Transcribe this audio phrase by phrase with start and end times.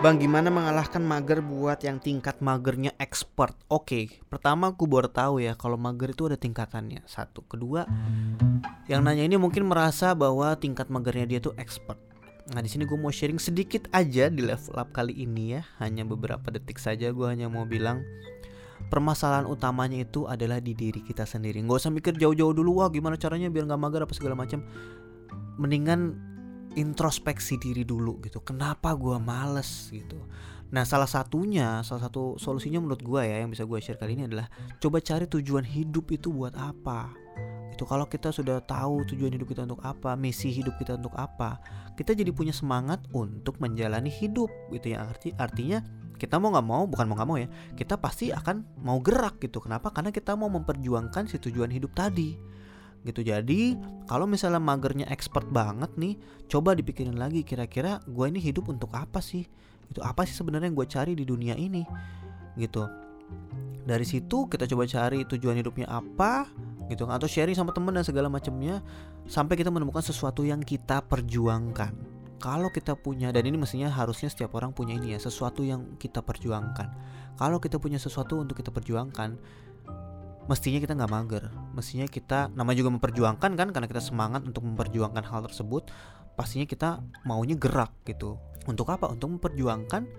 [0.00, 3.52] Bang, gimana mengalahkan mager buat yang tingkat magernya expert?
[3.68, 7.04] Oke, pertama aku baru tahu ya kalau mager itu ada tingkatannya.
[7.04, 7.84] Satu, kedua,
[8.88, 12.00] yang nanya ini mungkin merasa bahwa tingkat magernya dia tuh expert.
[12.48, 16.08] Nah, di sini gue mau sharing sedikit aja di level up kali ini ya, hanya
[16.08, 17.12] beberapa detik saja.
[17.12, 18.00] Gue hanya mau bilang
[18.88, 21.60] permasalahan utamanya itu adalah di diri kita sendiri.
[21.60, 24.64] Gak usah mikir jauh-jauh dulu, wah gimana caranya biar nggak mager apa segala macam.
[25.60, 26.29] Mendingan
[26.78, 28.42] introspeksi diri dulu gitu.
[28.44, 30.18] Kenapa gue males gitu?
[30.70, 34.30] Nah salah satunya salah satu solusinya menurut gue ya yang bisa gue share kali ini
[34.30, 34.46] adalah
[34.78, 37.10] coba cari tujuan hidup itu buat apa.
[37.74, 41.58] Itu kalau kita sudah tahu tujuan hidup kita untuk apa misi hidup kita untuk apa
[41.98, 45.10] kita jadi punya semangat untuk menjalani hidup gitu ya.
[45.10, 45.82] Arti artinya
[46.20, 49.58] kita mau nggak mau bukan mau nggak mau ya kita pasti akan mau gerak gitu.
[49.58, 49.90] Kenapa?
[49.90, 52.38] Karena kita mau memperjuangkan si tujuan hidup tadi
[53.04, 53.24] gitu.
[53.24, 56.20] Jadi kalau misalnya magernya expert banget nih
[56.50, 59.46] coba dipikirin lagi kira-kira gue ini hidup untuk apa sih?
[59.88, 61.82] Itu apa sih sebenarnya yang gue cari di dunia ini?
[62.56, 62.84] Gitu.
[63.86, 66.46] Dari situ kita coba cari tujuan hidupnya apa
[66.90, 68.82] gitu atau sharing sama temen dan segala macamnya
[69.30, 71.94] sampai kita menemukan sesuatu yang kita perjuangkan.
[72.40, 76.24] Kalau kita punya dan ini mestinya harusnya setiap orang punya ini ya sesuatu yang kita
[76.24, 76.88] perjuangkan.
[77.36, 79.36] Kalau kita punya sesuatu untuk kita perjuangkan
[80.50, 81.44] mestinya kita nggak mager.
[81.78, 85.86] Mestinya kita nama juga memperjuangkan kan karena kita semangat untuk memperjuangkan hal tersebut
[86.34, 88.34] pastinya kita maunya gerak gitu.
[88.66, 89.06] Untuk apa?
[89.06, 90.10] Untuk memperjuangkan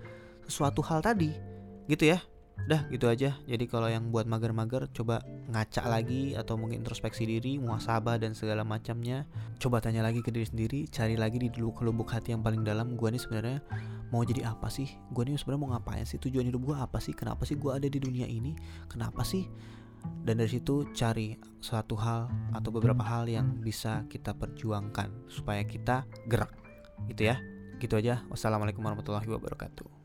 [0.48, 1.36] sesuatu hal tadi
[1.84, 2.24] gitu ya.
[2.64, 3.36] Dah gitu aja.
[3.44, 8.62] Jadi kalau yang buat mager-mager Coba ngaca lagi Atau mungkin introspeksi diri Muasabah dan segala
[8.62, 9.26] macamnya.
[9.58, 12.94] Coba tanya lagi ke diri sendiri Cari lagi di dulu kelubuk hati yang paling dalam
[12.94, 13.58] Gue nih sebenarnya
[14.14, 14.86] Mau jadi apa sih?
[15.10, 16.22] Gue nih sebenarnya mau ngapain sih?
[16.22, 17.16] Tujuan hidup gue apa sih?
[17.16, 18.54] Kenapa sih gue ada di dunia ini?
[18.86, 19.48] Kenapa sih
[20.22, 26.06] dan dari situ cari suatu hal atau beberapa hal yang bisa kita perjuangkan supaya kita
[26.30, 26.54] gerak
[27.10, 27.38] gitu ya.
[27.82, 28.22] Gitu aja.
[28.30, 30.01] Wassalamualaikum warahmatullahi wabarakatuh